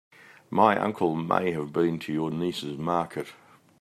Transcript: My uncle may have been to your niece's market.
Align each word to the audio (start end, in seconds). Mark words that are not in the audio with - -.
My 0.49 0.79
uncle 0.81 1.15
may 1.15 1.51
have 1.51 1.71
been 1.71 1.99
to 1.99 2.11
your 2.11 2.31
niece's 2.31 2.75
market. 2.75 3.27